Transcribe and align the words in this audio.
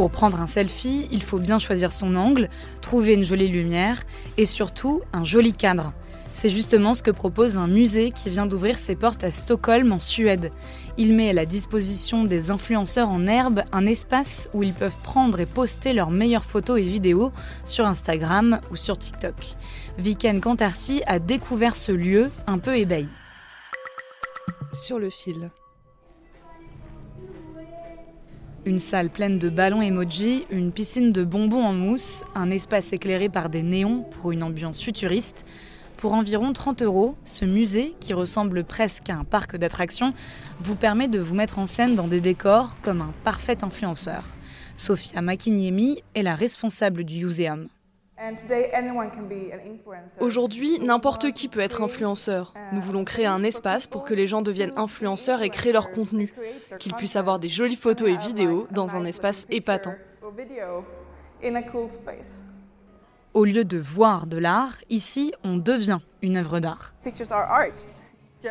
Pour 0.00 0.10
prendre 0.10 0.40
un 0.40 0.46
selfie, 0.46 1.06
il 1.12 1.22
faut 1.22 1.38
bien 1.38 1.58
choisir 1.58 1.92
son 1.92 2.16
angle, 2.16 2.48
trouver 2.80 3.12
une 3.12 3.22
jolie 3.22 3.48
lumière 3.48 4.02
et 4.38 4.46
surtout 4.46 5.02
un 5.12 5.24
joli 5.24 5.52
cadre. 5.52 5.92
C'est 6.32 6.48
justement 6.48 6.94
ce 6.94 7.02
que 7.02 7.10
propose 7.10 7.58
un 7.58 7.66
musée 7.66 8.10
qui 8.10 8.30
vient 8.30 8.46
d'ouvrir 8.46 8.78
ses 8.78 8.96
portes 8.96 9.24
à 9.24 9.30
Stockholm 9.30 9.92
en 9.92 10.00
Suède. 10.00 10.52
Il 10.96 11.12
met 11.12 11.28
à 11.28 11.32
la 11.34 11.44
disposition 11.44 12.24
des 12.24 12.50
influenceurs 12.50 13.10
en 13.10 13.26
herbe 13.26 13.60
un 13.72 13.84
espace 13.84 14.48
où 14.54 14.62
ils 14.62 14.72
peuvent 14.72 14.96
prendre 15.02 15.38
et 15.38 15.44
poster 15.44 15.92
leurs 15.92 16.10
meilleures 16.10 16.46
photos 16.46 16.80
et 16.80 16.84
vidéos 16.84 17.30
sur 17.66 17.84
Instagram 17.84 18.58
ou 18.70 18.76
sur 18.76 18.96
TikTok. 18.96 19.34
Viken 19.98 20.40
Kantarsi 20.40 21.02
a 21.06 21.18
découvert 21.18 21.76
ce 21.76 21.92
lieu 21.92 22.30
un 22.46 22.56
peu 22.56 22.74
ébahi. 22.74 23.06
Sur 24.72 24.98
le 24.98 25.10
fil. 25.10 25.50
Une 28.66 28.78
salle 28.78 29.08
pleine 29.08 29.38
de 29.38 29.48
ballons 29.48 29.80
emoji, 29.80 30.44
une 30.50 30.70
piscine 30.70 31.12
de 31.12 31.24
bonbons 31.24 31.64
en 31.64 31.72
mousse, 31.72 32.22
un 32.34 32.50
espace 32.50 32.92
éclairé 32.92 33.30
par 33.30 33.48
des 33.48 33.62
néons 33.62 34.02
pour 34.02 34.32
une 34.32 34.42
ambiance 34.42 34.82
futuriste. 34.82 35.46
Pour 35.96 36.12
environ 36.12 36.52
30 36.52 36.82
euros, 36.82 37.16
ce 37.24 37.46
musée, 37.46 37.92
qui 38.00 38.12
ressemble 38.12 38.64
presque 38.64 39.08
à 39.08 39.14
un 39.14 39.24
parc 39.24 39.56
d'attractions, 39.56 40.12
vous 40.58 40.76
permet 40.76 41.08
de 41.08 41.20
vous 41.20 41.34
mettre 41.34 41.58
en 41.58 41.64
scène 41.64 41.94
dans 41.94 42.06
des 42.06 42.20
décors 42.20 42.76
comme 42.82 43.00
un 43.00 43.14
parfait 43.24 43.64
influenceur. 43.64 44.24
Sofia 44.76 45.22
Makiniemi 45.22 46.02
est 46.14 46.22
la 46.22 46.34
responsable 46.34 47.04
du 47.04 47.24
muséum. 47.24 47.66
Aujourd'hui, 50.20 50.78
n'importe 50.80 51.32
qui 51.32 51.48
peut 51.48 51.60
être 51.60 51.82
influenceur. 51.82 52.54
Nous 52.72 52.82
voulons 52.82 53.04
créer 53.04 53.26
un 53.26 53.42
espace 53.42 53.86
pour 53.86 54.04
que 54.04 54.14
les 54.14 54.26
gens 54.26 54.42
deviennent 54.42 54.74
influenceurs 54.76 55.42
et 55.42 55.50
créent 55.50 55.72
leur 55.72 55.90
contenu, 55.90 56.32
qu'ils 56.78 56.94
puissent 56.94 57.16
avoir 57.16 57.38
des 57.38 57.48
jolies 57.48 57.76
photos 57.76 58.08
et 58.08 58.16
vidéos 58.16 58.66
dans 58.70 58.94
un 58.94 59.04
espace 59.04 59.46
épatant. 59.50 59.94
Au 63.32 63.44
lieu 63.44 63.64
de 63.64 63.78
voir 63.78 64.26
de 64.26 64.38
l'art, 64.38 64.76
ici, 64.90 65.32
on 65.44 65.56
devient 65.56 66.00
une 66.20 66.36
œuvre 66.36 66.60
d'art. 66.60 66.92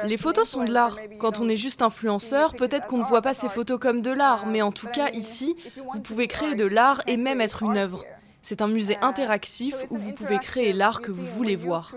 Les 0.04 0.17
photos 0.17 0.48
sont 0.48 0.64
de 0.64 0.72
l'art. 0.72 0.98
Quand 1.20 1.39
on 1.39 1.50
est 1.50 1.58
juste 1.58 1.81
influenceur, 1.81 2.56
peut-être 2.56 2.88
qu'on 2.88 3.00
ne 3.00 3.04
voit 3.04 3.22
pas 3.22 3.33
ces 3.33 3.50
photos 3.50 3.80
comme 3.80 4.02
de 4.02 4.11
l'art, 4.11 4.45
mais 4.45 4.61
en 4.61 4.72
tout 4.72 4.88
cas, 4.88 5.09
ici, 5.11 5.56
vous 5.94 6.00
pouvez 6.00 6.28
créer 6.28 6.56
de 6.56 6.66
l'art 6.66 7.02
et 7.08 7.17
même 7.17 7.42
être 7.42 7.64
une 7.64 7.78
œuvre. 7.78 8.04
C'est 8.42 8.62
un 8.62 8.68
musée 8.68 8.98
interactif 9.02 9.76
où 9.90 9.98
vous 9.98 10.14
pouvez 10.14 10.40
créer 10.40 10.73
l'art 10.73 11.02
que 11.02 11.12
vous 11.12 11.26
voulez 11.26 11.56
voir. 11.56 11.94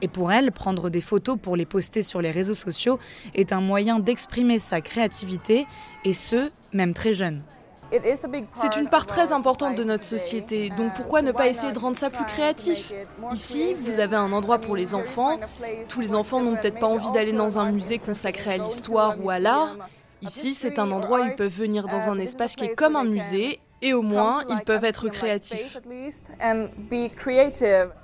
Et 0.00 0.08
pour 0.08 0.32
elle, 0.32 0.50
prendre 0.50 0.90
des 0.90 1.00
photos 1.00 1.38
pour 1.40 1.56
les 1.56 1.66
poster 1.66 2.02
sur 2.02 2.20
les 2.20 2.30
réseaux 2.30 2.54
sociaux 2.54 2.98
est 3.34 3.52
un 3.52 3.60
moyen 3.60 4.00
d'exprimer 4.00 4.58
sa 4.58 4.80
créativité, 4.80 5.66
et 6.04 6.12
ce, 6.12 6.50
même 6.72 6.92
très 6.92 7.12
jeune. 7.12 7.42
C'est 8.54 8.76
une 8.76 8.88
part 8.88 9.06
très 9.06 9.32
importante 9.32 9.76
de 9.76 9.84
notre 9.84 10.04
société, 10.04 10.70
donc 10.70 10.94
pourquoi 10.94 11.22
ne 11.22 11.30
pas 11.30 11.48
essayer 11.48 11.72
de 11.72 11.78
rendre 11.78 11.98
ça 11.98 12.08
plus 12.08 12.24
créatif? 12.24 12.92
Ici, 13.32 13.74
vous 13.74 14.00
avez 14.00 14.16
un 14.16 14.32
endroit 14.32 14.58
pour 14.58 14.76
les 14.76 14.94
enfants. 14.94 15.38
Tous 15.88 16.00
les 16.00 16.14
enfants 16.14 16.40
n'ont 16.40 16.56
peut-être 16.56 16.80
pas 16.80 16.86
envie 16.86 17.10
d'aller 17.12 17.32
dans 17.32 17.58
un 17.58 17.70
musée 17.70 17.98
consacré 17.98 18.54
à 18.54 18.58
l'histoire 18.58 19.16
ou 19.22 19.30
à 19.30 19.38
l'art. 19.38 19.76
Ici, 20.22 20.54
c'est 20.54 20.78
un 20.78 20.90
endroit 20.90 21.20
où 21.20 21.24
ils 21.24 21.34
peuvent 21.34 21.52
venir 21.52 21.86
dans 21.86 22.08
un 22.08 22.18
espace 22.18 22.56
qui 22.56 22.64
est 22.64 22.74
comme 22.74 22.96
un 22.96 23.04
musée, 23.04 23.60
et 23.82 23.92
au 23.92 24.02
moins, 24.02 24.44
ils 24.48 24.60
peuvent 24.64 24.84
être 24.84 25.08
créatifs. 25.08 25.78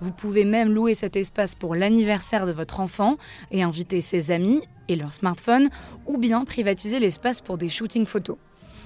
Vous 0.00 0.12
pouvez 0.12 0.44
même 0.44 0.70
louer 0.70 0.94
cet 0.94 1.16
espace 1.16 1.54
pour 1.54 1.74
l'anniversaire 1.74 2.46
de 2.46 2.52
votre 2.52 2.80
enfant 2.80 3.16
et 3.50 3.62
inviter 3.62 4.02
ses 4.02 4.30
amis 4.32 4.60
et 4.88 4.96
leur 4.96 5.12
smartphone, 5.12 5.68
ou 6.06 6.18
bien 6.18 6.44
privatiser 6.44 6.98
l'espace 6.98 7.40
pour 7.40 7.58
des 7.58 7.68
shootings 7.68 8.06
photos. 8.06 8.36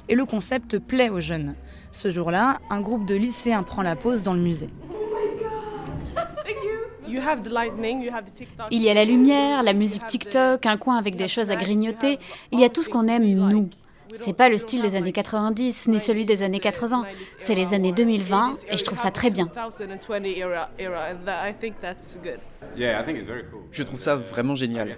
Et 0.08 0.16
le 0.16 0.25
concept 0.25 0.78
plaît 0.78 1.10
aux 1.10 1.20
jeunes. 1.20 1.54
Ce 1.92 2.10
jour-là, 2.10 2.58
un 2.70 2.80
groupe 2.80 3.06
de 3.06 3.14
lycéens 3.14 3.62
prend 3.62 3.82
la 3.82 3.94
pause 3.97 4.22
dans 4.22 4.34
le 4.34 4.41
musée. 4.41 4.69
Il 8.70 8.82
y 8.82 8.88
a 8.88 8.94
la 8.94 9.04
lumière, 9.04 9.62
la 9.62 9.72
musique 9.74 10.06
TikTok, 10.06 10.66
un 10.66 10.76
coin 10.76 10.97
avec 10.97 11.14
des 11.14 11.28
choses 11.28 11.50
à 11.50 11.56
grignoter. 11.56 12.19
Il 12.50 12.59
y 12.59 12.64
a 12.64 12.69
tout 12.69 12.82
ce 12.82 12.88
qu'on 12.88 13.06
aime, 13.06 13.24
nous. 13.24 13.69
C'est 14.14 14.32
pas 14.32 14.48
le 14.48 14.56
style 14.56 14.82
des 14.82 14.94
années 14.94 15.12
90 15.12 15.88
ni 15.88 16.00
celui 16.00 16.24
des 16.24 16.42
années 16.42 16.60
80. 16.60 17.04
C'est 17.38 17.54
les 17.54 17.74
années 17.74 17.92
2020 17.92 18.52
et 18.70 18.76
je 18.76 18.84
trouve 18.84 18.98
ça 18.98 19.10
très 19.10 19.30
bien. 19.30 19.50
Je 22.76 23.82
trouve 23.82 24.00
ça 24.00 24.16
vraiment 24.16 24.54
génial. 24.54 24.96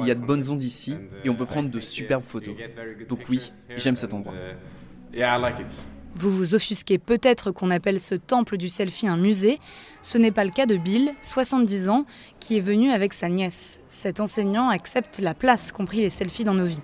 Il 0.00 0.06
y 0.06 0.10
a 0.10 0.14
de 0.14 0.24
bonnes 0.24 0.48
ondes 0.48 0.62
ici 0.62 0.96
et 1.24 1.30
on 1.30 1.34
peut 1.34 1.46
prendre 1.46 1.70
de 1.70 1.80
superbes 1.80 2.24
photos. 2.24 2.54
Donc 3.08 3.20
oui, 3.28 3.48
j'aime 3.76 3.96
cet 3.96 4.14
endroit. 4.14 4.34
Vous 6.18 6.30
vous 6.30 6.54
offusquez 6.54 6.96
peut-être 6.96 7.50
qu'on 7.50 7.70
appelle 7.70 8.00
ce 8.00 8.14
temple 8.14 8.56
du 8.56 8.70
selfie 8.70 9.06
un 9.06 9.18
musée. 9.18 9.60
Ce 10.00 10.16
n'est 10.16 10.30
pas 10.30 10.44
le 10.44 10.50
cas 10.50 10.64
de 10.64 10.76
Bill, 10.76 11.12
70 11.20 11.90
ans, 11.90 12.06
qui 12.40 12.56
est 12.56 12.62
venu 12.62 12.90
avec 12.90 13.12
sa 13.12 13.28
nièce. 13.28 13.80
Cet 13.88 14.20
enseignant 14.20 14.70
accepte 14.70 15.18
la 15.18 15.34
place, 15.34 15.72
compris 15.72 15.98
les 15.98 16.08
selfies 16.08 16.44
dans 16.44 16.54
nos 16.54 16.64
vies. 16.64 16.80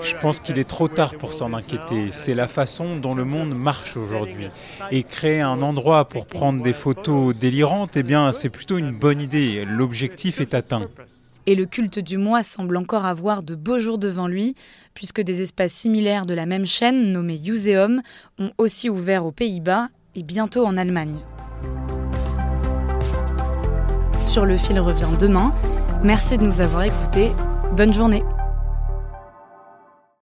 Je 0.00 0.16
pense 0.20 0.40
qu'il 0.40 0.58
est 0.58 0.68
trop 0.68 0.88
tard 0.88 1.14
pour 1.16 1.32
s'en 1.32 1.52
inquiéter. 1.54 2.10
C'est 2.10 2.34
la 2.34 2.48
façon 2.48 2.96
dont 2.96 3.14
le 3.14 3.24
monde 3.24 3.54
marche 3.54 3.96
aujourd'hui. 3.96 4.48
Et 4.90 5.02
créer 5.02 5.40
un 5.40 5.62
endroit 5.62 6.06
pour 6.06 6.26
prendre 6.26 6.62
des 6.62 6.72
photos 6.72 7.36
délirantes, 7.36 7.96
eh 7.96 8.02
bien, 8.02 8.32
c'est 8.32 8.50
plutôt 8.50 8.78
une 8.78 8.98
bonne 8.98 9.20
idée. 9.20 9.64
L'objectif 9.64 10.40
est 10.40 10.54
atteint. 10.54 10.88
Et 11.46 11.54
le 11.54 11.64
culte 11.64 11.98
du 11.98 12.18
moi 12.18 12.42
semble 12.42 12.76
encore 12.76 13.06
avoir 13.06 13.42
de 13.42 13.54
beaux 13.54 13.78
jours 13.78 13.96
devant 13.96 14.28
lui, 14.28 14.54
puisque 14.92 15.22
des 15.22 15.40
espaces 15.40 15.72
similaires 15.72 16.26
de 16.26 16.34
la 16.34 16.44
même 16.44 16.66
chaîne, 16.66 17.08
nommés 17.08 17.40
Museum, 17.42 18.02
ont 18.38 18.50
aussi 18.58 18.90
ouvert 18.90 19.24
aux 19.24 19.32
Pays-Bas 19.32 19.88
et 20.14 20.22
bientôt 20.22 20.66
en 20.66 20.76
Allemagne. 20.76 21.20
Sur 24.20 24.44
le 24.44 24.56
fil 24.56 24.78
revient 24.78 25.16
demain. 25.18 25.54
Merci 26.02 26.36
de 26.36 26.44
nous 26.44 26.60
avoir 26.60 26.82
écoutés. 26.82 27.32
Bonne 27.74 27.92
journée. 27.92 28.22